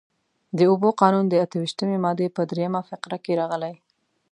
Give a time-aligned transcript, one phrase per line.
[0.57, 3.73] د اوبو قانون د اته ویشتمې مادې په درېیمه فقره کې راغلي.